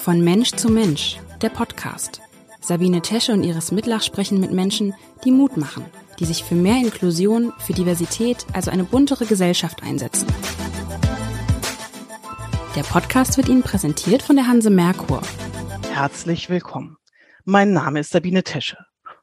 [0.00, 2.22] Von Mensch zu Mensch, der Podcast.
[2.62, 4.94] Sabine Tesche und Iris Mitlach sprechen mit Menschen,
[5.26, 5.84] die Mut machen,
[6.18, 10.26] die sich für mehr Inklusion, für Diversität, also eine buntere Gesellschaft einsetzen.
[12.74, 15.20] Der Podcast wird Ihnen präsentiert von der Hanse Merkur.
[15.92, 16.96] Herzlich willkommen.
[17.44, 18.78] Mein Name ist Sabine Tesche.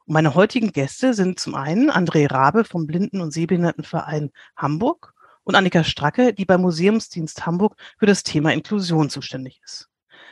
[0.06, 5.56] Und meine heutigen Gäste sind zum einen André Rabe vom Blinden- und Sehbehindertenverein Hamburg und
[5.56, 9.90] Annika Stracke, die beim Museumsdienst Hamburg für das Thema Inklusion zuständig ist.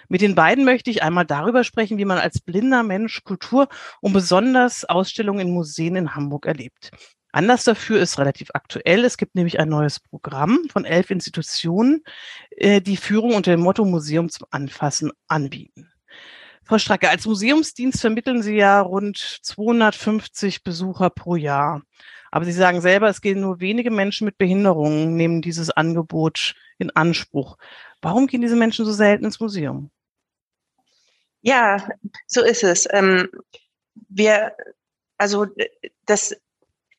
[0.09, 3.67] Mit den beiden möchte ich einmal darüber sprechen, wie man als blinder Mensch Kultur
[4.01, 6.91] und besonders Ausstellungen in Museen in Hamburg erlebt.
[7.31, 9.03] Anlass dafür ist relativ aktuell.
[9.03, 12.03] Es gibt nämlich ein neues Programm von elf Institutionen,
[12.51, 15.91] äh, die Führung unter dem Motto Museum zum Anfassen anbieten.
[16.63, 21.83] Frau Stracke, als Museumsdienst vermitteln Sie ja rund 250 Besucher pro Jahr.
[22.31, 26.89] Aber Sie sagen selber, es gehen nur wenige Menschen mit Behinderungen, nehmen dieses Angebot in
[26.89, 27.57] Anspruch.
[28.01, 29.91] Warum gehen diese Menschen so selten ins Museum?
[31.45, 31.87] Ja,
[32.25, 32.87] so ist es.
[32.91, 33.29] Ähm,
[34.09, 34.53] wir,
[35.17, 35.45] also
[36.07, 36.35] das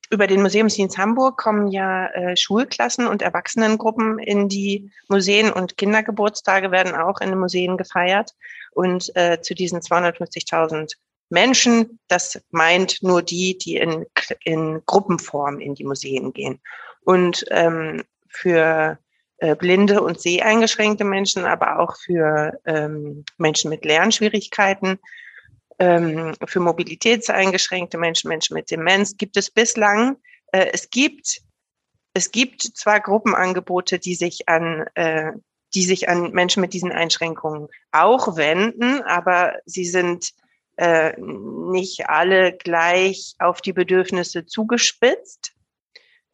[0.08, 6.70] über den Museumsdienst Hamburg kommen ja äh, Schulklassen und Erwachsenengruppen in die Museen und Kindergeburtstage
[6.70, 8.36] werden auch in den Museen gefeiert.
[8.70, 10.92] Und äh, zu diesen 250.000
[11.28, 14.06] Menschen, das meint nur die, die in,
[14.44, 16.60] in Gruppenform in die Museen gehen.
[17.00, 18.96] Und ähm, für
[19.58, 24.98] blinde und seheingeschränkte Menschen, aber auch für ähm, Menschen mit Lernschwierigkeiten,
[25.78, 30.16] ähm, für mobilitätseingeschränkte Menschen, Menschen mit Demenz gibt es bislang,
[30.52, 31.42] äh, es gibt,
[32.14, 35.32] es gibt zwar Gruppenangebote, die sich an, äh,
[35.74, 40.32] die sich an Menschen mit diesen Einschränkungen auch wenden, aber sie sind
[40.76, 45.55] äh, nicht alle gleich auf die Bedürfnisse zugespitzt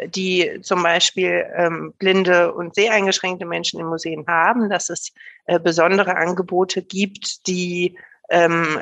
[0.04, 5.12] die zum Beispiel ähm, blinde und seheingeschränkte Menschen in Museen haben, dass es
[5.46, 7.98] äh, besondere Angebote gibt, die
[8.30, 8.80] ähm,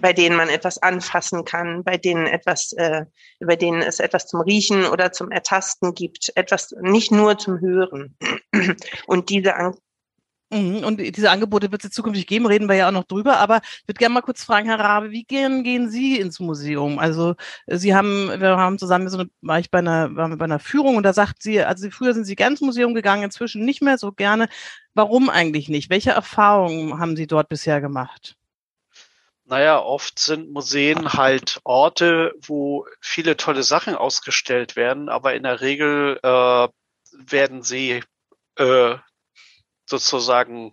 [0.00, 3.04] bei denen man etwas anfassen kann, bei denen etwas, äh,
[3.40, 8.16] bei denen es etwas zum Riechen oder zum Ertasten gibt, etwas nicht nur zum Hören.
[9.06, 9.74] Und diese An
[10.54, 13.38] und diese Angebote wird es zukünftig geben, reden wir ja auch noch drüber.
[13.38, 16.98] Aber ich würde gerne mal kurz fragen, Herr Rabe, wie gehen, gehen Sie ins Museum?
[16.98, 17.34] Also
[17.66, 20.58] Sie haben, wir haben zusammen so eine, war ich bei einer, waren wir bei einer
[20.58, 23.82] Führung und da sagt sie, also früher sind Sie gerne ins Museum gegangen, inzwischen nicht
[23.82, 24.48] mehr so gerne.
[24.94, 25.90] Warum eigentlich nicht?
[25.90, 28.36] Welche Erfahrungen haben Sie dort bisher gemacht?
[29.46, 35.60] Naja, oft sind Museen halt Orte, wo viele tolle Sachen ausgestellt werden, aber in der
[35.60, 36.68] Regel äh,
[37.12, 38.02] werden sie
[38.56, 38.96] äh,
[39.86, 40.72] sozusagen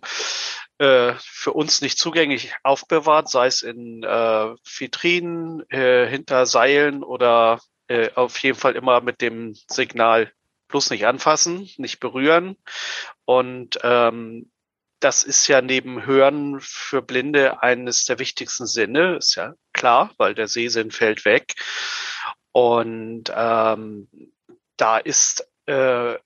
[0.78, 7.60] äh, für uns nicht zugänglich aufbewahrt, sei es in äh, Vitrinen, äh, hinter Seilen oder
[7.88, 10.32] äh, auf jeden Fall immer mit dem Signal
[10.68, 12.56] bloß nicht anfassen, nicht berühren.
[13.24, 14.50] Und ähm,
[15.00, 20.34] das ist ja neben Hören für Blinde eines der wichtigsten Sinne, ist ja klar, weil
[20.34, 21.54] der Sehsinn fällt weg.
[22.52, 24.08] Und ähm,
[24.76, 26.16] da ist äh,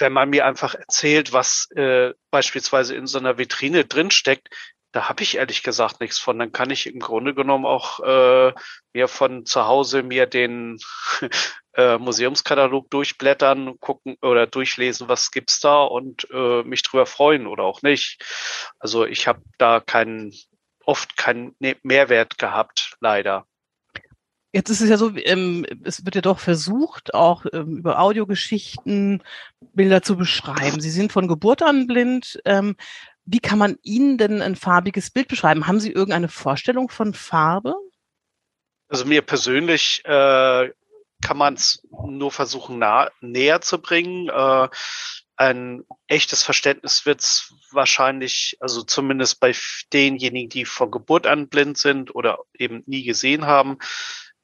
[0.00, 4.48] wenn man mir einfach erzählt, was äh, beispielsweise in so einer Vitrine drinsteckt,
[4.92, 6.38] da habe ich ehrlich gesagt nichts von.
[6.38, 8.52] Dann kann ich im Grunde genommen auch äh,
[8.92, 10.78] mir von zu Hause mir den
[11.74, 17.62] äh, Museumskatalog durchblättern, gucken oder durchlesen, was gibt's da und äh, mich drüber freuen oder
[17.64, 18.20] auch nicht.
[18.78, 20.32] Also ich habe da keinen
[20.84, 23.46] oft keinen Mehrwert gehabt, leider.
[24.52, 29.22] Jetzt ist es ja so, ähm, es wird ja doch versucht, auch ähm, über Audiogeschichten
[29.74, 30.80] Bilder zu beschreiben.
[30.80, 32.40] Sie sind von Geburt an blind.
[32.44, 32.76] Ähm,
[33.24, 35.68] wie kann man Ihnen denn ein farbiges Bild beschreiben?
[35.68, 37.76] Haben Sie irgendeine Vorstellung von Farbe?
[38.88, 40.70] Also mir persönlich äh,
[41.22, 42.82] kann man es nur versuchen,
[43.20, 44.28] näher zu bringen.
[44.30, 44.68] Äh,
[45.36, 49.54] ein echtes Verständnis wird es wahrscheinlich, also zumindest bei
[49.92, 53.78] denjenigen, die von Geburt an blind sind oder eben nie gesehen haben,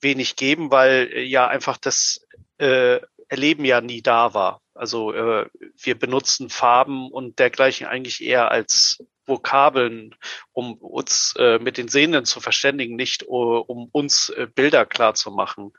[0.01, 2.27] wenig geben, weil äh, ja einfach das
[2.59, 4.61] äh, Erleben ja nie da war.
[4.75, 5.47] Also äh,
[5.83, 10.15] wir benutzen Farben und dergleichen eigentlich eher als Vokabeln,
[10.53, 15.15] um uns äh, mit den Sehenden zu verständigen, nicht uh, um uns äh, Bilder klar
[15.15, 15.73] zu machen.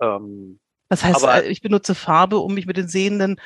[0.00, 0.58] Ähm,
[0.88, 3.38] das heißt, aber, äh, ich benutze Farbe, um mich mit den Sehenden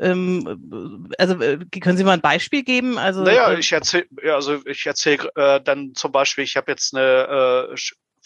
[0.00, 2.96] ähm, also können Sie mal ein Beispiel geben?
[2.98, 7.68] Also naja, ich erzähle, also ich erzähle äh, dann zum Beispiel, ich habe jetzt eine
[7.70, 7.76] äh,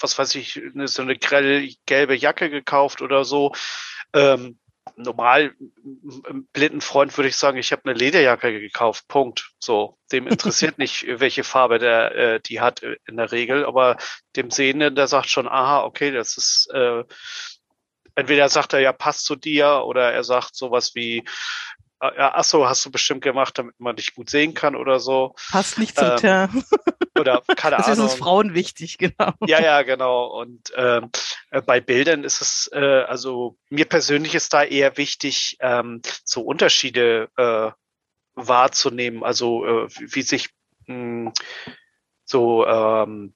[0.01, 3.53] was weiß ich, so eine grell gelbe Jacke gekauft oder so.
[4.13, 4.59] Ähm,
[4.97, 5.55] normal,
[6.53, 9.09] blinden Freund würde ich sagen, ich habe eine Lederjacke gekauft.
[9.09, 9.53] Punkt.
[9.59, 13.97] So, dem interessiert nicht, welche Farbe der äh, die hat in der Regel, aber
[14.37, 17.05] dem Sehenden, der sagt schon, aha, okay, das ist äh,
[18.15, 21.25] entweder sagt er ja passt zu dir oder er sagt sowas wie
[22.03, 25.35] ja, ach so, hast du bestimmt gemacht, damit man dich gut sehen kann oder so.
[25.51, 26.51] Passt nicht zum ähm, Ter
[27.19, 27.99] Oder keine das Ahnung.
[27.99, 29.33] Das ist uns Frauen wichtig, genau.
[29.47, 30.27] Ja, ja, genau.
[30.27, 31.11] Und ähm,
[31.51, 36.43] äh, bei Bildern ist es, äh, also mir persönlich ist da eher wichtig, ähm, so
[36.43, 37.71] Unterschiede äh,
[38.35, 40.51] wahrzunehmen, also äh, wie sich
[40.87, 40.95] mh,
[41.27, 41.33] hm,
[42.25, 43.35] so ähm,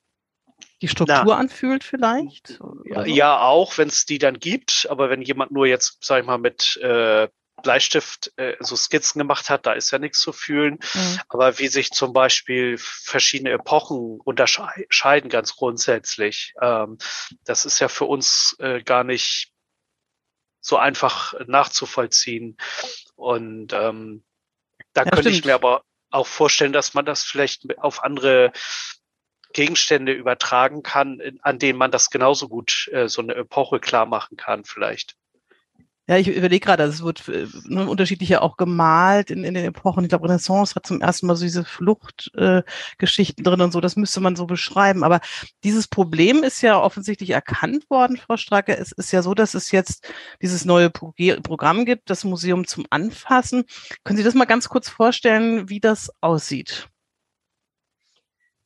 [0.81, 2.61] die Struktur Na, anfühlt vielleicht?
[2.85, 4.87] Ja, ja auch, wenn es die dann gibt.
[4.91, 7.29] Aber wenn jemand nur jetzt, sag ich mal, mit äh,
[7.63, 10.79] Bleistift äh, so Skizzen gemacht hat, da ist ja nichts zu fühlen.
[10.95, 11.21] Mhm.
[11.29, 16.99] Aber wie sich zum Beispiel verschiedene Epochen unterscheiden ganz grundsätzlich, ähm,
[17.45, 19.53] das ist ja für uns äh, gar nicht
[20.61, 22.57] so einfach nachzuvollziehen.
[23.17, 24.25] Und ähm,
[24.93, 25.37] da ja, könnte stimmt.
[25.37, 28.53] ich mir aber auch vorstellen, dass man das vielleicht auf andere
[29.53, 34.37] Gegenstände übertragen kann, an denen man das genauso gut äh, so eine Epoche klar machen
[34.37, 35.17] kann, vielleicht.
[36.09, 39.53] Ja, ich überlege gerade, also es wird äh, ne, unterschiedlich ja auch gemalt in, in
[39.53, 40.05] den Epochen.
[40.05, 43.97] Ich glaube, Renaissance hat zum ersten Mal so diese Fluchtgeschichten äh, drin und so, das
[43.97, 45.05] müsste man so beschreiben.
[45.05, 45.21] Aber
[45.65, 48.75] dieses Problem ist ja offensichtlich erkannt worden, Frau Stracke.
[48.75, 50.11] Es ist ja so, dass es jetzt
[50.41, 51.13] dieses neue Pro
[51.43, 53.65] Programm gibt, das Museum zum Anfassen.
[54.05, 56.89] Können Sie das mal ganz kurz vorstellen, wie das aussieht?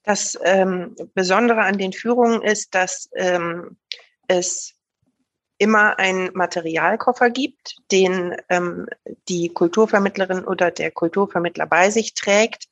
[0.05, 3.77] Das ähm, Besondere an den Führungen ist, dass ähm,
[4.29, 4.75] es
[5.63, 8.89] immer einen Materialkoffer gibt, den ähm,
[9.29, 12.69] die Kulturvermittlerin oder der Kulturvermittler bei sich trägt,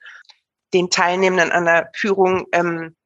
[0.74, 2.96] den Teilnehmenden an der Führung ähm,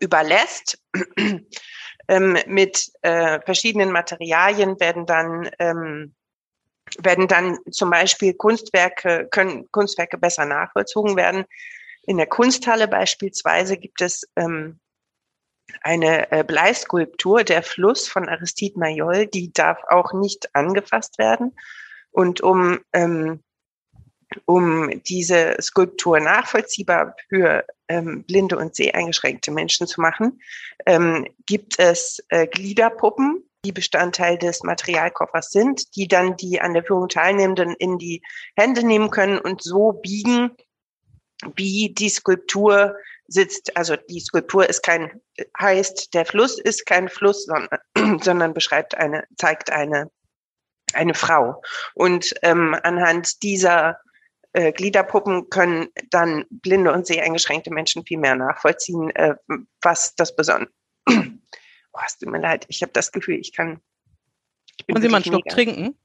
[0.00, 0.82] überlässt.
[2.08, 6.16] ähm, mit äh, verschiedenen Materialien werden dann ähm,
[7.00, 11.44] werden dann zum Beispiel Kunstwerke können Kunstwerke besser nachvollzogen werden.
[12.02, 14.80] In der Kunsthalle beispielsweise gibt es ähm,
[15.82, 21.54] eine äh, Bleiskulptur, der Fluss von Aristide Mayol, die darf auch nicht angefasst werden.
[22.10, 23.40] Und um, ähm,
[24.44, 30.40] um diese Skulptur nachvollziehbar für ähm, blinde und seheingeschränkte Menschen zu machen,
[30.86, 36.84] ähm, gibt es äh, Gliederpuppen, die Bestandteil des Materialkoffers sind, die dann die an der
[36.84, 38.22] Führung Teilnehmenden in die
[38.56, 40.56] Hände nehmen können und so biegen,
[41.56, 42.96] wie die Skulptur
[43.28, 45.20] sitzt, also die Skulptur ist kein,
[45.60, 47.78] heißt, der Fluss ist kein Fluss, sondern,
[48.22, 50.10] sondern beschreibt eine, zeigt eine,
[50.94, 51.62] eine Frau.
[51.94, 54.00] Und ähm, anhand dieser
[54.54, 59.34] äh, Gliederpuppen können dann blinde und seheingeschränkte Menschen viel mehr nachvollziehen, äh,
[59.82, 60.70] was das Besondere.
[61.08, 63.80] oh, es tut mir leid, ich habe das Gefühl, ich kann.
[64.78, 65.98] Ich Wollen Sie mal einen Schluck trinken?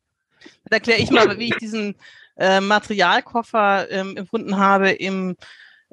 [0.66, 1.96] Da erkläre ich mal, wie ich diesen
[2.36, 5.38] äh, Materialkoffer ähm, empfunden habe im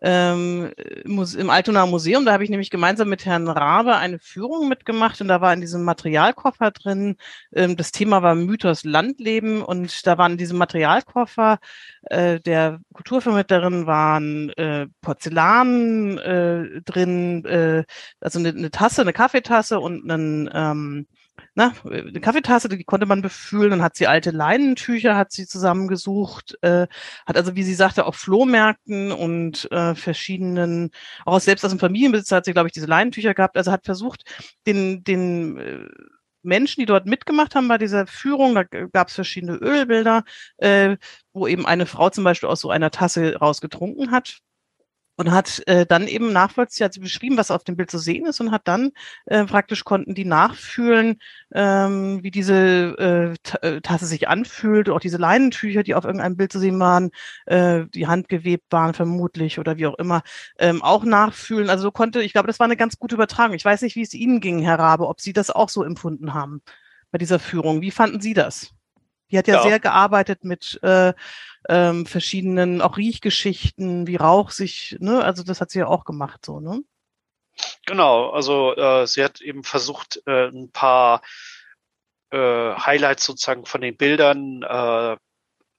[0.02, 0.72] ähm,
[1.04, 2.24] im Altonaer Museum.
[2.24, 5.60] Da habe ich nämlich gemeinsam mit Herrn Rabe eine Führung mitgemacht und da war in
[5.60, 7.16] diesem Materialkoffer drin,
[7.52, 11.58] ähm, das Thema war Mythos Landleben und da waren in diesem Materialkoffer
[12.04, 17.84] äh, der Kulturvermittlerin waren äh, Porzellan äh, drin, äh,
[18.20, 21.06] also eine, eine Tasse, eine Kaffeetasse und einen ähm,
[21.54, 26.56] na, eine Kaffeetasse, die konnte man befühlen, dann hat sie alte Leinentücher, hat sie zusammengesucht,
[26.62, 26.86] äh,
[27.26, 30.90] hat also, wie sie sagte, auf Flohmärkten und äh, verschiedenen,
[31.24, 34.24] auch selbst aus dem Familienbesitz hat sie, glaube ich, diese Leinentücher gehabt, also hat versucht,
[34.66, 35.88] den, den äh,
[36.42, 40.24] Menschen, die dort mitgemacht haben bei dieser Führung, da gab es verschiedene Ölbilder,
[40.58, 40.96] äh,
[41.32, 44.40] wo eben eine Frau zum Beispiel aus so einer Tasse rausgetrunken hat
[45.20, 48.24] und hat äh, dann eben nachvollziehen, hat sie beschrieben, was auf dem Bild zu sehen
[48.24, 48.92] ist und hat dann
[49.26, 51.20] äh, praktisch konnten die nachfühlen,
[51.52, 56.50] ähm, wie diese äh, äh, Tasse sich anfühlt, auch diese Leinentücher, die auf irgendeinem Bild
[56.50, 57.10] zu sehen waren,
[57.44, 60.22] äh, die handgewebt waren vermutlich oder wie auch immer,
[60.58, 61.68] ähm, auch nachfühlen.
[61.68, 63.54] Also so konnte, ich glaube, das war eine ganz gute Übertragung.
[63.54, 66.32] Ich weiß nicht, wie es Ihnen ging, Herr Rabe, ob Sie das auch so empfunden
[66.32, 66.62] haben
[67.10, 67.82] bei dieser Führung.
[67.82, 68.70] Wie fanden Sie das?
[69.30, 69.62] Die hat ja, ja.
[69.62, 71.12] sehr gearbeitet mit äh,
[71.68, 76.44] ähm, verschiedenen auch Riechgeschichten, wie Rauch sich, ne, also das hat sie ja auch gemacht,
[76.44, 76.82] so, ne?
[77.86, 81.22] Genau, also äh, sie hat eben versucht, äh, ein paar
[82.30, 82.36] äh,
[82.74, 85.16] Highlights sozusagen von den Bildern äh,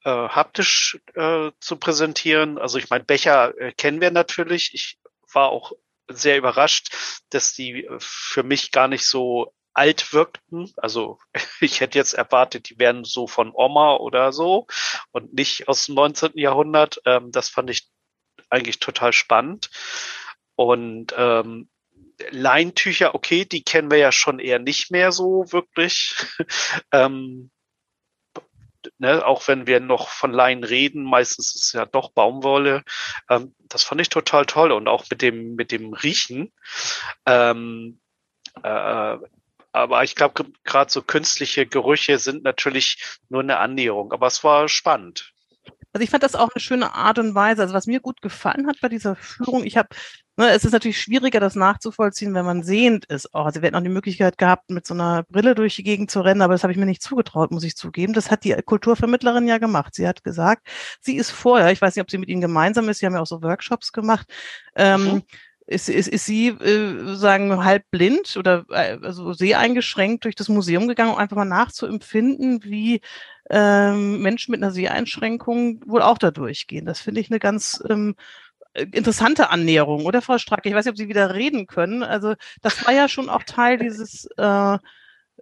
[0.03, 2.57] äh, haptisch äh, zu präsentieren.
[2.57, 4.73] Also ich meine, Becher äh, kennen wir natürlich.
[4.73, 4.99] Ich
[5.31, 5.73] war auch
[6.07, 6.93] sehr überrascht,
[7.29, 10.71] dass die äh, für mich gar nicht so alt wirkten.
[10.77, 11.19] Also
[11.61, 14.67] ich hätte jetzt erwartet, die wären so von Oma oder so
[15.11, 16.31] und nicht aus dem 19.
[16.35, 17.01] Jahrhundert.
[17.05, 17.89] Ähm, das fand ich
[18.49, 19.69] eigentlich total spannend.
[20.55, 21.69] Und ähm,
[22.29, 26.15] Leintücher, okay, die kennen wir ja schon eher nicht mehr so wirklich.
[26.91, 27.49] ähm,
[28.97, 32.83] ne, auch wenn wir noch von Leinen reden, meistens ist es ja doch Baumwolle.
[33.29, 36.53] Ähm, das fand ich total toll und auch mit dem mit dem Riechen.
[37.25, 37.99] Ähm,
[38.63, 39.17] äh,
[39.71, 44.11] aber ich glaube, gerade so künstliche Gerüche sind natürlich nur eine Annäherung.
[44.11, 45.33] Aber es war spannend.
[45.93, 47.61] Also ich fand das auch eine schöne Art und Weise.
[47.63, 49.89] Also was mir gut gefallen hat bei dieser Führung, ich habe,
[50.37, 53.33] ne, es ist natürlich schwieriger, das nachzuvollziehen, wenn man sehend ist.
[53.33, 56.09] Auch, also wir hätten auch die Möglichkeit gehabt, mit so einer Brille durch die Gegend
[56.09, 58.13] zu rennen, aber das habe ich mir nicht zugetraut, muss ich zugeben.
[58.13, 59.93] Das hat die Kulturvermittlerin ja gemacht.
[59.93, 60.67] Sie hat gesagt,
[61.01, 63.21] sie ist vorher, ich weiß nicht, ob sie mit ihnen gemeinsam ist, sie haben ja
[63.21, 64.27] auch so Workshops gemacht.
[64.75, 65.23] Ähm, mhm
[65.67, 70.87] ist, ist, ist sie äh, sagen halb blind oder äh, also seheingeschränkt durch das Museum
[70.87, 73.01] gegangen, um einfach mal nachzuempfinden, wie
[73.49, 76.85] ähm, Menschen mit einer Seheinschränkung wohl auch da durchgehen.
[76.85, 78.15] Das finde ich eine ganz ähm,
[78.73, 80.69] interessante Annäherung, oder Frau Stracke?
[80.69, 82.03] Ich weiß nicht, ob Sie wieder reden können.
[82.03, 84.77] Also das war ja schon auch Teil dieses äh,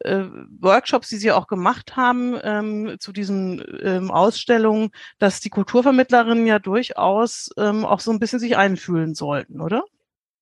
[0.02, 0.26] äh,
[0.60, 6.60] Workshops, die Sie auch gemacht haben ähm, zu diesen ähm, Ausstellungen, dass die Kulturvermittlerinnen ja
[6.60, 9.84] durchaus ähm, auch so ein bisschen sich einfühlen sollten, oder?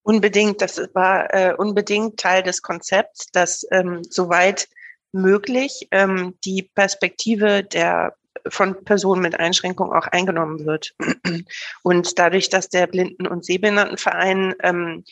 [0.07, 4.69] Unbedingt, das war äh, unbedingt Teil des Konzepts, dass ähm, soweit
[5.11, 8.15] möglich ähm, die Perspektive der
[8.47, 10.95] von Personen mit Einschränkung auch eingenommen wird.
[11.83, 15.03] Und dadurch, dass der Blinden- und Sehbehindertenverein ähm,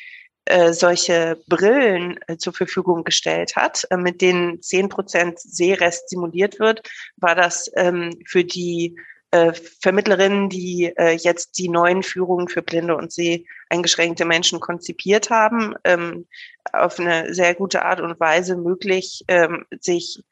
[0.46, 6.58] äh, solche Brillen äh, zur Verfügung gestellt hat, äh, mit denen zehn Prozent Sehrest simuliert
[6.58, 8.96] wird, war das ähm, für die
[9.36, 15.76] äh, Vermittlerinnen, die äh, jetzt die neuen Führungen für blinde und seheingeschränkte Menschen konzipiert haben,
[15.84, 16.26] ähm,
[16.72, 20.24] auf eine sehr gute Art und Weise möglich, ähm, sich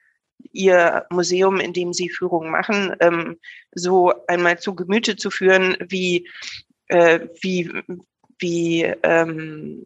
[0.53, 3.39] ihr Museum, in dem sie Führungen machen, ähm,
[3.73, 6.29] so einmal zu Gemüte zu führen, wie,
[6.87, 7.71] äh, wie,
[8.39, 9.85] wie, ähm,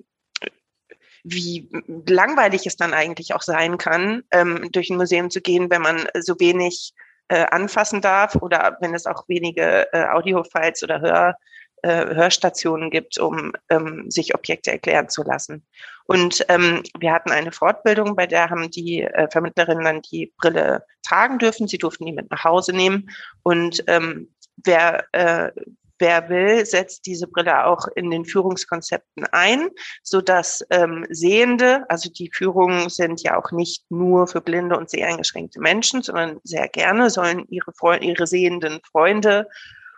[1.24, 1.70] wie
[2.06, 6.08] langweilig es dann eigentlich auch sein kann, ähm, durch ein Museum zu gehen, wenn man
[6.20, 6.94] so wenig
[7.30, 11.36] äh, anfassen darf oder wenn es auch wenige äh, Audio-Files oder Hör,
[11.84, 15.66] äh, Hörstationen gibt, um ähm, sich Objekte erklären zu lassen.
[16.06, 20.84] Und ähm, wir hatten eine Fortbildung, bei der haben die äh, Vermittlerinnen dann die Brille
[21.06, 21.68] tragen dürfen.
[21.68, 23.10] Sie durften die mit nach Hause nehmen.
[23.44, 25.52] Und ähm, wer äh,
[26.00, 29.70] wer will, setzt diese Brille auch in den Führungskonzepten ein,
[30.04, 34.90] so dass ähm, Sehende, also die Führungen sind ja auch nicht nur für blinde und
[34.90, 39.48] seheingeschränkte Menschen, sondern sehr gerne sollen ihre, ihre sehenden Freunde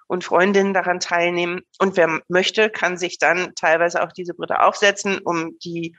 [0.07, 1.61] und Freundinnen daran teilnehmen.
[1.77, 5.95] Und wer möchte, kann sich dann teilweise auch diese Brille aufsetzen, um die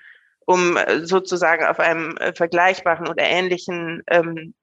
[0.46, 4.54] um äh, sozusagen auf einem äh, vergleichbaren oder ähnlichen ähm,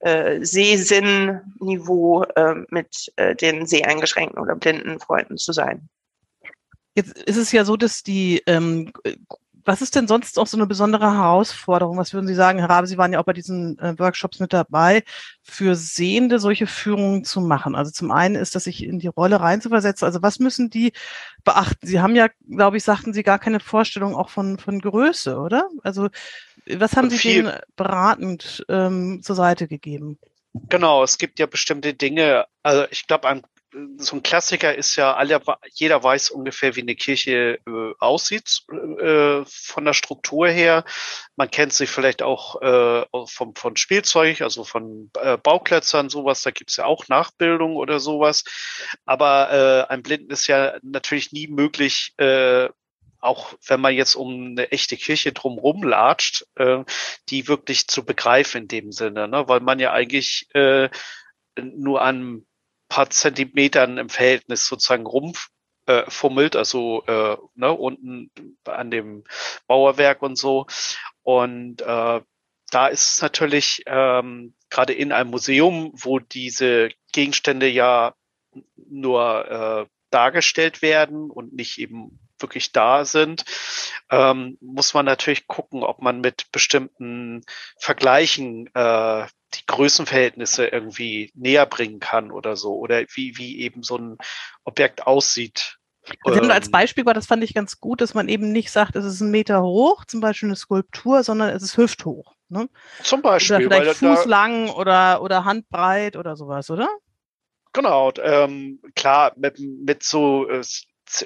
[0.00, 5.88] äh, Sehsinnniveau äh, mit äh, den seheingeschränkten oder blinden Freunden zu sein.
[6.94, 8.92] Jetzt ist es ja so, dass die, ähm,
[9.64, 11.98] was ist denn sonst auch so eine besondere Herausforderung?
[11.98, 14.52] Was würden Sie sagen, Herr Rabe, Sie waren ja auch bei diesen äh, Workshops mit
[14.52, 15.02] dabei,
[15.42, 17.74] für Sehende solche Führungen zu machen?
[17.74, 20.06] Also zum einen ist, dass sich in die Rolle reinzuversetzen.
[20.06, 20.92] Also was müssen die
[21.44, 21.86] beachten?
[21.86, 25.68] Sie haben ja, glaube ich, sagten Sie gar keine Vorstellung auch von, von Größe, oder?
[25.82, 26.08] Also
[26.66, 30.18] was haben Sie denen beratend ähm, zur Seite gegeben?
[30.68, 32.46] Genau, es gibt ja bestimmte Dinge.
[32.62, 33.42] Also ich glaube, ein
[33.98, 35.40] so ein Klassiker ist ja, alle,
[35.72, 40.84] jeder weiß ungefähr, wie eine Kirche äh, aussieht äh, von der Struktur her.
[41.36, 46.42] Man kennt sie vielleicht auch äh, vom, von Spielzeug, also von äh, Bauklötzern, sowas.
[46.42, 48.44] Da gibt's ja auch Nachbildung oder sowas.
[49.04, 52.68] Aber äh, ein Blinden ist ja natürlich nie möglich, äh,
[53.20, 56.84] auch wenn man jetzt um eine echte Kirche drumherum latscht, äh,
[57.28, 59.46] die wirklich zu begreifen in dem Sinne, ne?
[59.46, 60.88] weil man ja eigentlich äh,
[61.56, 62.46] nur an
[62.90, 68.30] paar Zentimetern im Verhältnis sozusagen rumfummelt, äh, also äh, ne, unten
[68.64, 69.24] an dem
[69.68, 70.66] Mauerwerk und so.
[71.22, 72.20] Und äh,
[72.70, 78.14] da ist es natürlich ähm, gerade in einem Museum, wo diese Gegenstände ja
[78.76, 83.44] nur äh, dargestellt werden und nicht eben wirklich da sind,
[84.10, 87.42] ähm, muss man natürlich gucken, ob man mit bestimmten
[87.78, 93.96] Vergleichen äh, die Größenverhältnisse irgendwie näher bringen kann oder so oder wie, wie eben so
[93.96, 94.18] ein
[94.64, 95.78] Objekt aussieht.
[96.24, 98.96] Also ähm, als Beispiel war, das fand ich ganz gut, dass man eben nicht sagt,
[98.96, 102.34] es ist ein Meter hoch, zum Beispiel eine Skulptur, sondern es ist hüfthoch.
[102.48, 102.68] Ne?
[103.02, 103.66] Zum Beispiel.
[103.66, 106.88] Oder vielleicht fußlang oder, oder handbreit oder sowas, oder?
[107.72, 110.62] Genau, ähm, klar, mit, mit so äh,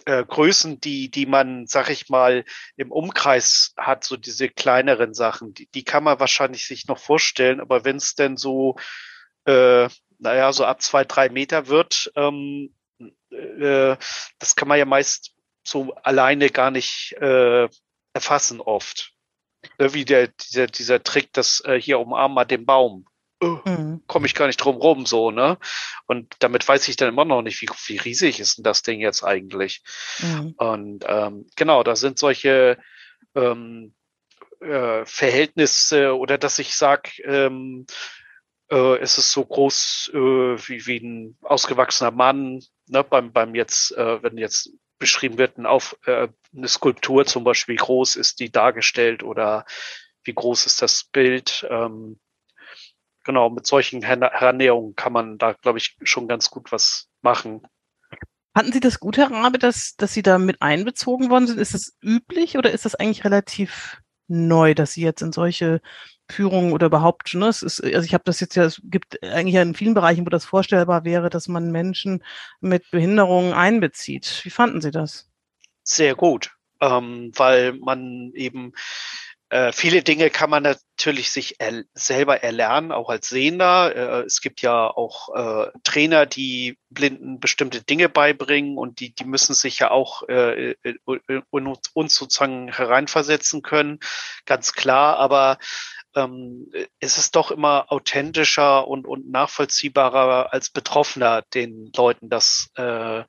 [0.06, 2.44] äh, Größen, die, die man, sag ich mal,
[2.76, 7.60] im Umkreis hat, so diese kleineren Sachen, die, die kann man wahrscheinlich sich noch vorstellen,
[7.60, 8.76] aber wenn es denn so,
[9.46, 9.88] äh,
[10.18, 12.74] naja, so ab zwei, drei Meter wird, ähm,
[13.30, 13.96] äh,
[14.38, 15.34] das kann man ja meist
[15.66, 17.68] so alleine gar nicht äh,
[18.12, 19.12] erfassen oft.
[19.78, 23.06] Ne, wie der, dieser, dieser Trick, das äh, hier umarmen mal den Baum
[23.64, 24.02] mhm.
[24.06, 25.58] komme ich gar nicht drum rum, so, ne?
[26.06, 29.00] Und damit weiß ich dann immer noch nicht, wie, wie riesig ist denn das Ding
[29.00, 29.82] jetzt eigentlich?
[30.20, 30.54] Mhm.
[30.56, 32.78] Und ähm, genau, da sind solche
[33.34, 33.94] ähm,
[34.60, 37.86] äh, Verhältnisse oder dass ich sag, ähm,
[38.70, 42.60] äh, äh, ist es so groß äh, wie, wie ein ausgewachsener Mann.
[42.86, 43.04] Ne?
[43.04, 47.74] Beim, beim jetzt, äh, wenn jetzt beschrieben wird, ein Auf, äh, eine Skulptur zum Beispiel,
[47.74, 49.64] wie groß ist die dargestellt oder
[50.22, 51.66] wie groß ist das Bild.
[51.70, 52.18] Ähm,
[53.24, 57.62] genau, mit solchen Herannäherungen kann man da, glaube ich, schon ganz gut was machen.
[58.54, 61.58] Hatten Sie das gut, Herr Rabe, dass, dass Sie da mit einbezogen worden sind?
[61.58, 65.80] Ist das üblich oder ist das eigentlich relativ neu, dass Sie jetzt in solche
[66.30, 69.54] Führungen oder überhaupt, ne, es ist, also ich habe das jetzt ja, es gibt eigentlich
[69.54, 72.22] ja in vielen Bereichen, wo das vorstellbar wäre, dass man Menschen
[72.60, 74.40] mit Behinderungen einbezieht.
[74.44, 75.28] Wie fanden Sie das?
[75.82, 78.72] Sehr gut, ähm, weil man eben
[79.54, 83.94] äh, viele Dinge kann man natürlich sich er selber erlernen, auch als Sehender.
[83.94, 89.24] Äh, es gibt ja auch äh, Trainer, die Blinden bestimmte Dinge beibringen und die, die
[89.24, 90.96] müssen sich ja auch äh, äh
[91.52, 94.00] uns sozusagen hereinversetzen können,
[94.44, 95.18] ganz klar.
[95.18, 95.58] Aber
[96.16, 96.68] ähm,
[96.98, 103.22] es ist doch immer authentischer und, und nachvollziehbarer als Betroffener den Leuten das äh,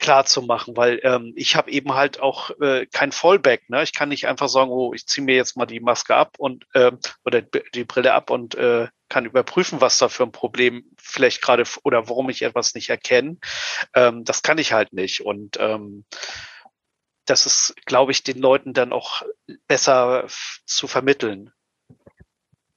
[0.00, 3.70] klar zu machen, weil ähm, ich habe eben halt auch äh, kein Fallback.
[3.70, 3.82] Ne?
[3.82, 6.66] Ich kann nicht einfach sagen, oh, ich ziehe mir jetzt mal die Maske ab und
[6.74, 6.92] äh,
[7.24, 11.64] oder die Brille ab und äh, kann überprüfen, was da für ein Problem vielleicht gerade
[11.84, 13.36] oder warum ich etwas nicht erkenne.
[13.94, 15.20] Ähm, das kann ich halt nicht.
[15.20, 16.04] Und ähm,
[17.26, 19.22] das ist, glaube ich, den Leuten dann auch
[19.68, 20.26] besser
[20.64, 21.52] zu vermitteln.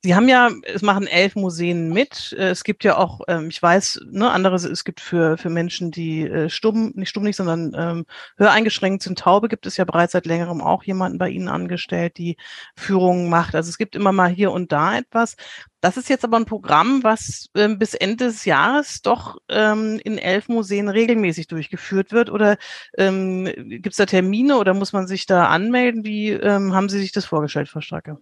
[0.06, 2.36] Sie haben ja, es machen elf Museen mit.
[2.38, 5.92] Äh, es gibt ja auch, ähm, ich weiß, ne, andere, es gibt für, für Menschen,
[5.92, 8.06] die äh, stumm, nicht stumm nicht, sondern ähm,
[8.38, 12.36] höreingeschränkt sind, taube, gibt es ja bereits seit längerem auch jemanden bei Ihnen angestellt, die
[12.76, 13.56] Führungen macht.
[13.56, 15.38] Also es gibt immer mal hier und da etwas.
[15.80, 20.18] Das ist jetzt aber ein Programm, was ähm, bis Ende des Jahres doch ähm, in
[20.18, 22.30] elf Museen regelmäßig durchgeführt wird.
[22.30, 22.58] Oder
[22.98, 26.04] ähm, gibt es da Termine oder muss man sich da anmelden?
[26.04, 28.18] Wie ähm, haben Sie sich das vorgestellt, Frau Stracke?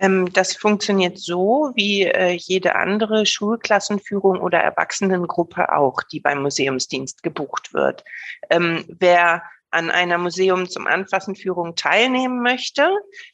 [0.00, 7.22] Ähm, das funktioniert so wie äh, jede andere Schulklassenführung oder Erwachsenengruppe auch, die beim Museumsdienst
[7.22, 8.02] gebucht wird.
[8.48, 12.90] Ähm, wer an einer Museum zum Anfassen Führung teilnehmen möchte,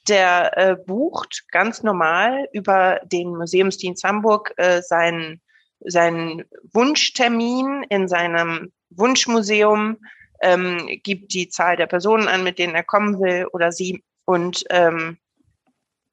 [0.07, 5.41] der äh, bucht ganz normal über den Museumsdienst Hamburg äh, seinen,
[5.81, 9.99] seinen Wunschtermin in seinem Wunschmuseum,
[10.43, 14.65] ähm, gibt die Zahl der Personen an, mit denen er kommen will oder sie und
[14.69, 15.17] ähm,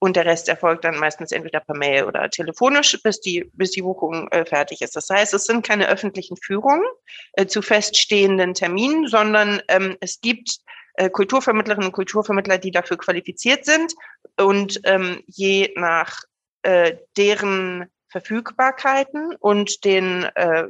[0.03, 3.83] und der Rest erfolgt dann meistens entweder per Mail oder telefonisch, bis die, bis die
[3.83, 4.97] Buchung äh, fertig ist.
[4.97, 6.83] Das heißt, es sind keine öffentlichen Führungen
[7.37, 10.57] äh, zu feststehenden Terminen, sondern ähm, es gibt
[10.95, 13.93] äh, Kulturvermittlerinnen und Kulturvermittler, die dafür qualifiziert sind.
[14.37, 16.23] Und ähm, je nach
[16.63, 20.65] äh, deren Verfügbarkeiten und den äh,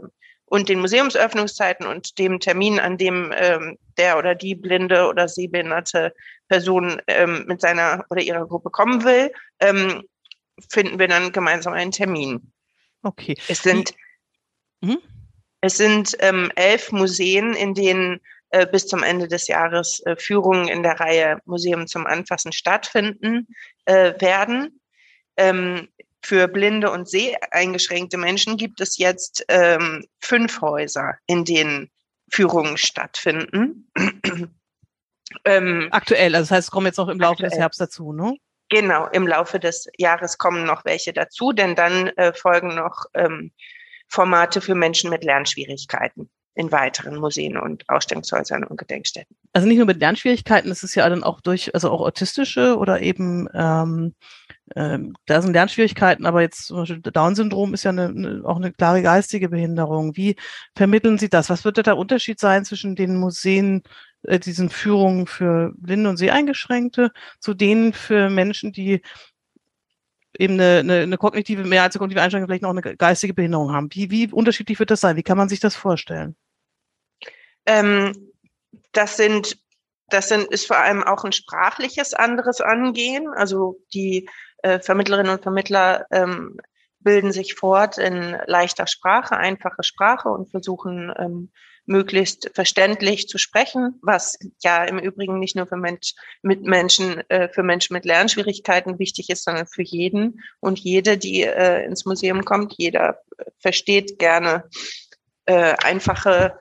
[0.54, 6.14] und den Museumsöffnungszeiten und dem Termin, an dem ähm, der oder die blinde oder sehbehinderte
[6.48, 10.04] Person ähm, mit seiner oder ihrer Gruppe kommen will, ähm,
[10.70, 12.54] finden wir dann gemeinsam einen Termin.
[13.02, 13.36] Okay.
[13.48, 13.96] Es sind,
[14.82, 15.00] mhm.
[15.62, 20.68] es sind ähm, elf Museen, in denen äh, bis zum Ende des Jahres äh, Führungen
[20.68, 23.48] in der Reihe Museum zum Anfassen stattfinden
[23.86, 24.80] äh, werden.
[25.36, 25.88] Ähm,
[26.24, 31.90] für blinde und seheingeschränkte Menschen gibt es jetzt ähm, fünf Häuser, in denen
[32.32, 33.92] Führungen stattfinden.
[35.46, 37.50] ähm, aktuell, also das heißt, es kommen jetzt noch im Laufe aktuell.
[37.50, 38.36] des Herbst dazu, ne?
[38.70, 43.52] Genau, im Laufe des Jahres kommen noch welche dazu, denn dann äh, folgen noch ähm,
[44.08, 49.36] Formate für Menschen mit Lernschwierigkeiten in weiteren Museen und Ausstellungshäusern und Gedenkstätten.
[49.54, 53.02] Also nicht nur mit Lernschwierigkeiten, es ist ja dann auch durch, also auch autistische oder
[53.02, 54.16] eben ähm,
[54.76, 58.72] ähm, da sind Lernschwierigkeiten, aber jetzt zum Beispiel Down-Syndrom ist ja eine, eine, auch eine
[58.72, 60.16] klare geistige Behinderung.
[60.16, 60.36] Wie
[60.76, 61.50] vermitteln Sie das?
[61.50, 63.84] Was wird der Unterschied sein zwischen den Museen,
[64.24, 69.02] äh, diesen Führungen für Blinde und Seheingeschränkte, zu denen für Menschen, die
[70.38, 73.74] eben eine, eine, eine kognitive, mehr als eine kognitive Einschränkung, vielleicht noch eine geistige Behinderung
[73.74, 73.90] haben?
[73.92, 75.18] Wie, wie unterschiedlich wird das sein?
[75.18, 76.36] Wie kann man sich das vorstellen?
[77.66, 78.32] Ähm,
[78.94, 79.58] das sind
[80.10, 83.28] das sind, ist vor allem auch ein sprachliches anderes Angehen.
[83.36, 84.30] Also die
[84.64, 86.58] äh, Vermittlerinnen und Vermittler ähm,
[87.00, 91.52] bilden sich fort in leichter Sprache, einfache Sprache und versuchen ähm,
[91.86, 97.50] möglichst verständlich zu sprechen, was ja im Übrigen nicht nur für Mensch, mit Menschen, äh,
[97.50, 102.46] für Menschen mit Lernschwierigkeiten wichtig ist, sondern für jeden und jede, die äh, ins Museum
[102.46, 102.74] kommt.
[102.78, 103.20] Jeder
[103.60, 104.70] versteht gerne
[105.46, 106.58] äh, einfache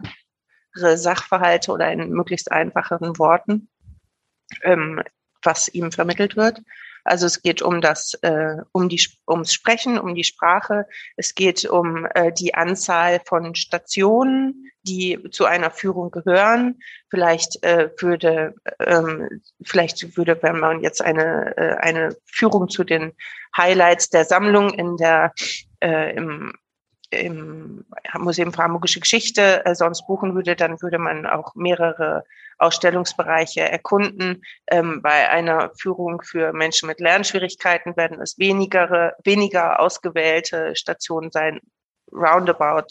[0.74, 3.68] Sachverhalte oder in möglichst einfacheren Worten,
[4.62, 5.02] ähm,
[5.42, 6.62] was ihm vermittelt wird.
[7.04, 10.86] Also es geht um das, äh, um die, ums Sprechen, um die Sprache.
[11.16, 16.80] Es geht um äh, die Anzahl von Stationen, die zu einer Führung gehören.
[17.10, 23.12] Vielleicht äh, würde, ähm, vielleicht würde, wenn man jetzt eine, äh, eine Führung zu den
[23.56, 25.32] Highlights der Sammlung in der,
[25.80, 26.52] äh, im,
[27.12, 27.84] im
[28.18, 32.24] Museum für Hamburgische Geschichte äh, sonst buchen würde, dann würde man auch mehrere
[32.58, 34.42] Ausstellungsbereiche erkunden.
[34.68, 41.60] Ähm, bei einer Führung für Menschen mit Lernschwierigkeiten werden es weniger, weniger ausgewählte Stationen sein,
[42.12, 42.86] roundabout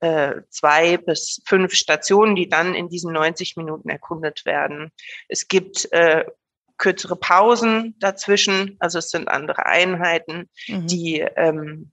[0.00, 4.92] äh, zwei bis fünf Stationen, die dann in diesen 90 Minuten erkundet werden.
[5.28, 6.24] Es gibt äh,
[6.76, 10.86] kürzere Pausen dazwischen, also es sind andere Einheiten, mhm.
[10.86, 11.90] die ähm,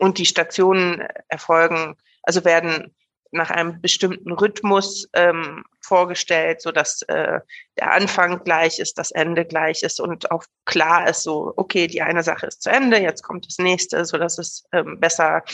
[0.00, 2.94] und die Stationen erfolgen, also werden
[3.32, 7.40] nach einem bestimmten Rhythmus ähm, vorgestellt, so dass äh,
[7.78, 12.02] der Anfang gleich ist, das Ende gleich ist und auch klar ist, so okay, die
[12.02, 15.44] eine Sache ist zu Ende, jetzt kommt das nächste, so dass es ähm, besser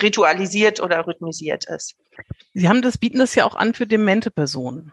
[0.00, 1.96] ritualisiert oder rhythmisiert ist.
[2.52, 4.92] Sie haben das bieten das ja auch an für demente Personen.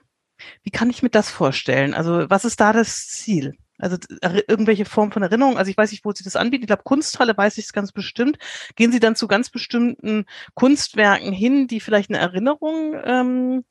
[0.63, 1.93] Wie kann ich mir das vorstellen?
[1.93, 3.55] Also was ist da das Ziel?
[3.81, 5.57] Also irgendwelche Form von Erinnerung.
[5.57, 6.63] Also ich weiß nicht, wo Sie das anbieten.
[6.63, 8.37] Ich glaube, Kunsthalle weiß ich es ganz bestimmt.
[8.75, 13.65] Gehen Sie dann zu ganz bestimmten Kunstwerken hin, die vielleicht eine Erinnerung ähm,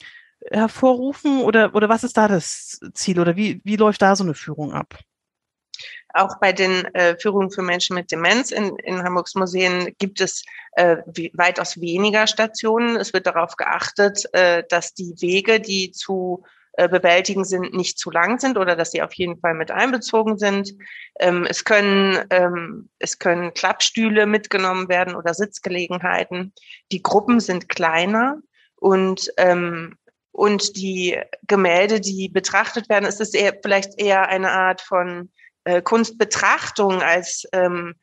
[0.50, 1.42] hervorrufen?
[1.42, 3.20] Oder, oder was ist da das Ziel?
[3.20, 4.98] Oder wie, wie läuft da so eine Führung ab?
[6.12, 10.44] Auch bei den äh, Führungen für Menschen mit Demenz in, in Hamburgs Museen gibt es
[10.72, 12.96] äh, wie, weitaus weniger Stationen.
[12.96, 16.42] Es wird darauf geachtet, äh, dass die Wege, die zu
[16.76, 20.72] bewältigen sind, nicht zu lang sind oder dass sie auf jeden Fall mit einbezogen sind.
[21.18, 26.54] Ähm, es können, ähm, es können Klappstühle mitgenommen werden oder Sitzgelegenheiten.
[26.92, 28.38] Die Gruppen sind kleiner
[28.76, 29.96] und ähm,
[30.32, 35.30] und die Gemälde, die betrachtet werden, ist es eher, vielleicht eher eine Art von
[35.64, 37.94] äh, Kunstbetrachtung als ähm,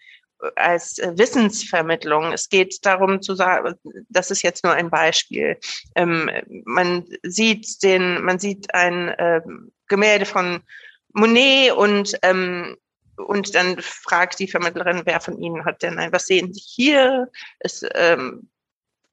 [0.55, 2.31] als äh, Wissensvermittlung.
[2.31, 3.75] Es geht darum zu sagen,
[4.09, 5.57] das ist jetzt nur ein Beispiel.
[5.95, 6.29] Ähm,
[6.65, 9.41] man sieht den, man sieht ein äh,
[9.87, 10.61] Gemälde von
[11.13, 12.77] Monet und ähm,
[13.15, 17.31] und dann fragt die Vermittlerin, wer von Ihnen hat denn ein, was sehen Sie hier?
[17.57, 18.47] Es, ähm,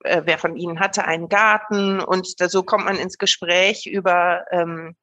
[0.01, 2.01] äh, wer von Ihnen hatte einen Garten?
[2.01, 4.95] Und da, so kommt man ins Gespräch über ähm,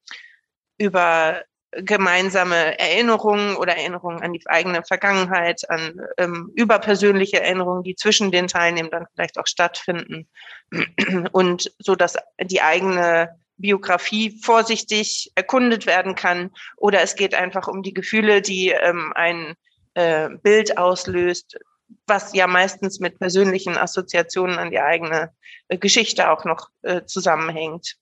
[0.78, 8.32] über gemeinsame Erinnerungen oder Erinnerungen an die eigene Vergangenheit, an ähm, überpersönliche Erinnerungen, die zwischen
[8.32, 10.28] den Teilnehmern vielleicht auch stattfinden
[11.32, 17.84] und so, dass die eigene Biografie vorsichtig erkundet werden kann oder es geht einfach um
[17.84, 19.56] die Gefühle, die ähm, ein
[19.94, 21.58] äh, Bild auslöst,
[22.08, 25.32] was ja meistens mit persönlichen Assoziationen an die eigene
[25.68, 27.96] äh, Geschichte auch noch äh, zusammenhängt.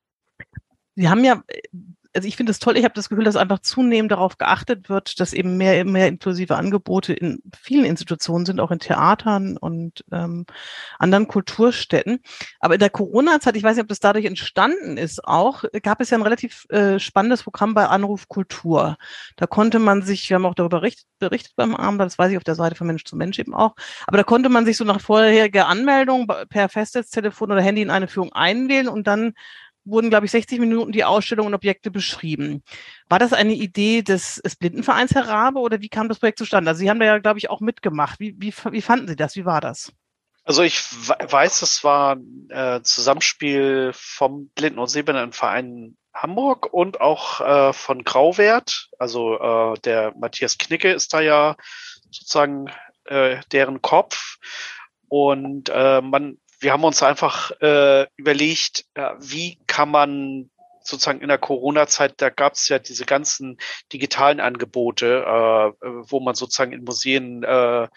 [0.96, 1.44] Sie haben ja
[2.20, 5.22] also ich finde es toll, ich habe das Gefühl, dass einfach zunehmend darauf geachtet wird,
[5.22, 10.46] dass eben mehr, mehr inklusive Angebote in vielen Institutionen sind, auch in Theatern und ähm,
[10.98, 12.20] anderen Kulturstätten.
[12.60, 16.10] Aber in der Corona-Zeit, ich weiß nicht, ob das dadurch entstanden ist, auch gab es
[16.10, 18.98] ja ein relativ äh, spannendes Programm bei Anruf Kultur.
[19.38, 22.38] Da konnte man sich, wir haben auch darüber berichtet, berichtet beim Abend, das weiß ich
[22.38, 23.76] auf der Seite von Mensch zu Mensch eben auch,
[24.08, 28.10] aber da konnte man sich so nach vorheriger Anmeldung per Festnetztelefon oder Handy in eine
[28.10, 29.34] Führung einwählen und dann
[29.90, 32.64] wurden, glaube ich, 60 Minuten die Ausstellung und Objekte beschrieben.
[33.08, 36.70] War das eine Idee des, des Blindenvereins, Herr Rabe, oder wie kam das Projekt zustande?
[36.70, 38.20] Also Sie haben da ja, glaube ich, auch mitgemacht.
[38.20, 39.36] Wie, wie, wie fanden Sie das?
[39.36, 39.92] Wie war das?
[40.44, 47.40] Also ich weiß, es war ein äh, Zusammenspiel vom Blinden- und Sehbehindertenverein Hamburg und auch
[47.42, 48.90] äh, von Grauwert.
[48.98, 51.56] Also äh, der Matthias Knicke ist da ja
[52.12, 52.72] sozusagen
[53.52, 54.38] deren Kopf.
[55.08, 60.50] Und äh, man wir haben uns einfach äh, überlegt, äh, wie kann man
[60.82, 63.58] sozusagen in der Corona-Zeit, da gab es ja diese ganzen
[63.94, 67.88] digitalen Angebote, äh, wo man sozusagen in Museen äh,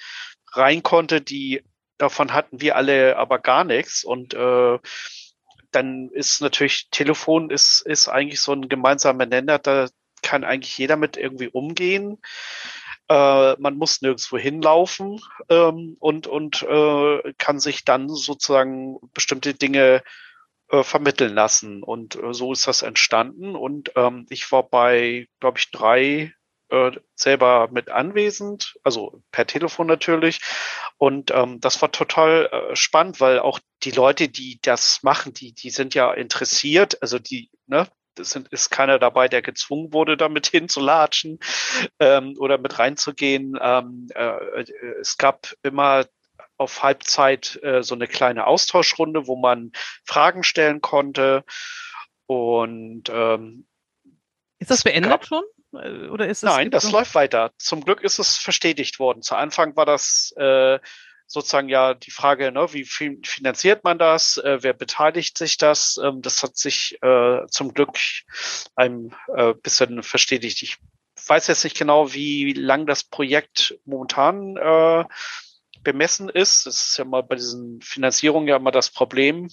[0.53, 1.63] rein konnte, die
[1.99, 4.05] davon hatten wir alle aber gar nichts.
[4.05, 4.79] Und äh,
[5.71, 9.89] dann ist natürlich Telefon ist, ist eigentlich so ein gemeinsamer Nenner, da
[10.23, 12.19] kann eigentlich jeder mit irgendwie umgehen.
[13.13, 15.21] Äh, man muss nirgendwo hinlaufen
[15.51, 20.03] ähm, und, und äh, kann sich dann sozusagen bestimmte Dinge
[20.71, 21.83] äh, vermitteln lassen.
[21.83, 23.55] Und äh, so ist das entstanden.
[23.55, 26.33] Und ähm, ich war bei, glaube ich, drei
[26.71, 30.41] äh, selber mit anwesend, also per Telefon natürlich.
[30.97, 35.53] Und ähm, das war total äh, spannend, weil auch die Leute, die das machen, die,
[35.53, 40.17] die sind ja interessiert, also die, ne, es sind, ist keiner dabei, der gezwungen wurde,
[40.17, 41.39] damit hinzulatschen
[41.99, 43.59] ähm, oder mit reinzugehen.
[43.61, 44.65] Ähm, äh,
[45.01, 46.07] es gab immer
[46.57, 49.73] auf Halbzeit äh, so eine kleine Austauschrunde, wo man
[50.05, 51.45] Fragen stellen konnte.
[52.27, 53.67] Und ähm,
[54.59, 55.43] ist das beendet gab, schon?
[55.75, 57.53] Äh, oder ist das Nein, das läuft weiter.
[57.59, 59.23] Zum Glück ist es verstetigt worden.
[59.23, 60.79] Zu Anfang war das äh,
[61.33, 65.99] sozusagen ja die Frage, ne, wie finanziert man das, äh, wer beteiligt sich das?
[66.03, 67.99] Ähm, das hat sich äh, zum Glück
[68.77, 70.63] ein äh, bisschen verstetigt.
[70.63, 70.77] Ich
[71.27, 75.05] weiß jetzt nicht genau, wie lang das Projekt momentan äh,
[75.83, 76.67] bemessen ist.
[76.67, 79.49] Das ist ja mal bei diesen Finanzierungen ja immer das Problem,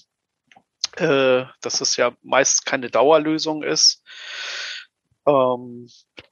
[0.97, 4.03] äh, dass es ja meist keine Dauerlösung ist.
[5.27, 5.87] Ähm,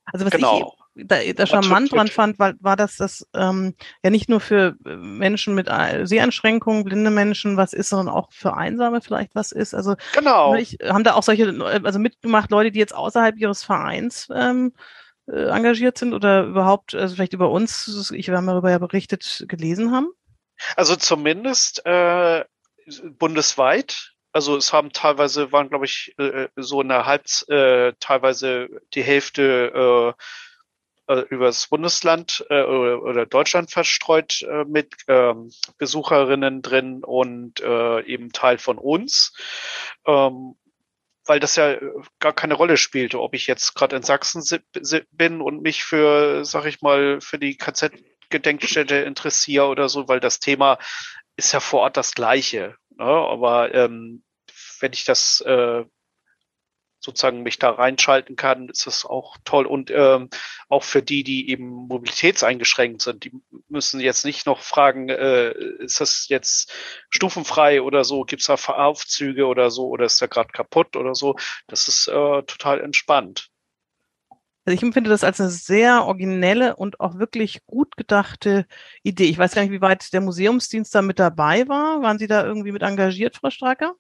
[0.06, 0.76] also was genau.
[0.96, 4.76] ich da, da charmant dran fand, war, war dass das ähm, ja nicht nur für
[4.86, 9.52] äh, Menschen mit äh, Seheinschränkungen, blinde Menschen was ist, sondern auch für Einsame vielleicht was
[9.52, 9.74] ist.
[9.74, 10.56] Also genau.
[10.56, 14.74] Ich, haben da auch solche, also mitgemacht Leute, die jetzt außerhalb ihres Vereins ähm,
[15.28, 19.92] äh, engagiert sind oder überhaupt, also vielleicht über uns, ich habe darüber ja berichtet, gelesen
[19.92, 20.10] haben?
[20.76, 22.44] Also zumindest äh,
[23.20, 29.02] bundesweit also es haben teilweise, waren glaube ich äh, so eine Halb, äh, teilweise die
[29.02, 30.14] Hälfte
[31.08, 37.62] äh, äh, übers Bundesland äh, oder, oder Deutschland verstreut äh, mit ähm, Besucherinnen drin und
[37.62, 39.34] äh, eben Teil von uns.
[40.06, 40.54] Ähm,
[41.26, 41.76] weil das ja
[42.20, 44.44] gar keine Rolle spielte, ob ich jetzt gerade in Sachsen
[45.12, 50.40] bin und mich für, sag ich mal, für die KZ-Gedenkstätte interessiere oder so, weil das
[50.40, 50.78] Thema
[51.38, 52.76] ist ja vor Ort das gleiche.
[52.98, 53.04] Ne?
[53.04, 54.24] Aber ähm,
[54.80, 55.84] wenn ich das äh,
[57.00, 59.66] sozusagen mich da reinschalten kann, ist das auch toll.
[59.66, 60.30] Und ähm,
[60.68, 63.32] auch für die, die eben mobilitätseingeschränkt sind, die
[63.70, 66.72] müssen jetzt nicht noch fragen, äh, ist das jetzt
[67.10, 71.16] stufenfrei oder so, gibt es da Aufzüge oder so, oder ist der gerade kaputt oder
[71.16, 71.36] so.
[71.68, 73.50] Das ist äh, total entspannt.
[74.66, 78.66] Also ich empfinde das als eine sehr originelle und auch wirklich gut gedachte
[79.02, 79.24] Idee.
[79.24, 82.02] Ich weiß gar nicht, wie weit der Museumsdienst da mit dabei war.
[82.02, 83.96] Waren Sie da irgendwie mit engagiert, Frau Stracker?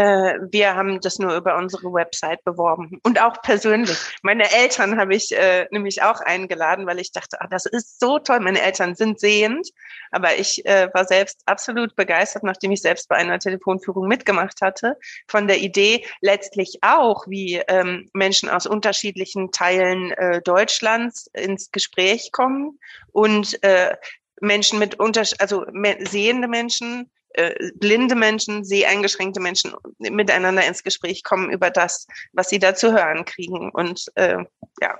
[0.00, 3.98] Äh, wir haben das nur über unsere Website beworben und auch persönlich.
[4.22, 8.18] Meine Eltern habe ich äh, nämlich auch eingeladen, weil ich dachte, ah, das ist so
[8.18, 8.40] toll.
[8.40, 9.68] Meine Eltern sind sehend,
[10.10, 14.96] aber ich äh, war selbst absolut begeistert, nachdem ich selbst bei einer Telefonführung mitgemacht hatte,
[15.28, 22.32] von der Idee letztlich auch, wie ähm, Menschen aus unterschiedlichen Teilen äh, Deutschlands ins Gespräch
[22.32, 22.78] kommen
[23.12, 23.94] und äh,
[24.40, 25.66] Menschen mit unter also
[26.08, 32.58] sehende Menschen äh, blinde Menschen, seheingeschränkte Menschen miteinander ins Gespräch kommen über das, was sie
[32.58, 33.70] da zu hören kriegen.
[33.70, 34.38] Und äh,
[34.80, 34.98] ja.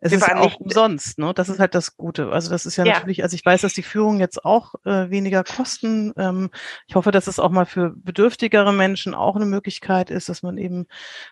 [0.00, 1.32] Es ist auch nicht, umsonst, ne?
[1.34, 2.30] Das ist halt das Gute.
[2.30, 5.10] Also das ist ja, ja, natürlich, also ich weiß, dass die Führung jetzt auch äh,
[5.10, 6.12] weniger kosten.
[6.16, 6.50] Ähm,
[6.86, 10.58] ich hoffe, dass es auch mal für bedürftigere Menschen auch eine Möglichkeit ist, dass man
[10.58, 10.86] eben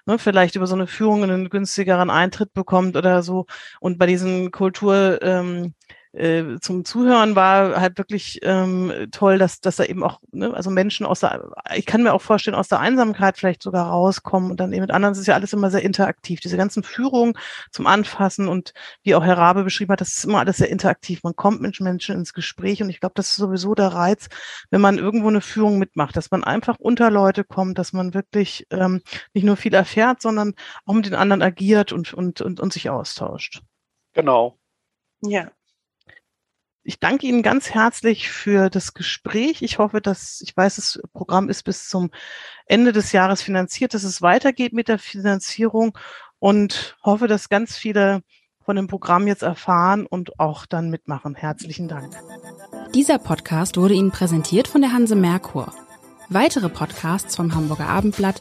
[0.07, 3.47] ne, vielleicht über so eine Führung einen günstigeren Eintritt bekommt oder so.
[3.81, 5.75] Und bei diesen Kultur ähm,
[6.15, 10.71] äh, zum Zuhören war halt wirklich ähm, toll, dass, dass da eben auch, ne, also
[10.71, 14.61] Menschen aus der, ich kann mir auch vorstellen, aus der Einsamkeit vielleicht sogar rauskommen und
[14.61, 16.41] dann eben mit anderen, das ist ja alles immer sehr interaktiv.
[16.41, 17.35] Diese ganzen Führungen
[17.73, 21.25] zum Anfassen und wie auch Herr Rabe beschrieben hat, das ist immer alles sehr interaktiv.
[21.25, 24.29] Man kommt mit Menschen ins Gespräch und ich glaube, das ist sowieso der Reiz,
[24.71, 28.67] wenn man irgendwo eine Führung mitmacht, dass man einfach unter Leute kommt, dass man wirklich
[28.71, 30.55] ähm, nicht nur viel erfährt, sondern
[30.87, 33.63] auch mit den anderen agiert und, und, und, und sich austauscht.
[34.13, 34.57] Genau.
[35.21, 35.51] Ja,
[36.85, 39.63] ich danke Ihnen ganz herzlich für das Gespräch.
[39.63, 42.11] Ich hoffe, dass, ich weiß, das Programm ist bis zum
[42.67, 45.97] Ende des Jahres finanziert, dass es weitergeht mit der Finanzierung
[46.39, 48.23] und hoffe, dass ganz viele
[48.65, 51.35] von dem Programm jetzt erfahren und auch dann mitmachen.
[51.35, 52.15] Herzlichen Dank.
[52.95, 55.73] Dieser Podcast wurde Ihnen präsentiert von der Hanse Merkur.
[56.29, 58.41] Weitere Podcasts vom Hamburger Abendblatt